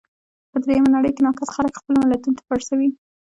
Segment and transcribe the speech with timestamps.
[0.51, 2.89] په درېیمه نړۍ کې ناکس خلګ خپلو ملتو ته پړسوي.